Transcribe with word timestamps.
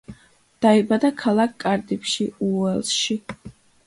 დაიბადა 0.65 1.11
ქალაქ 1.19 1.53
კარდიფში, 1.63 2.25
უელსში. 2.47 3.19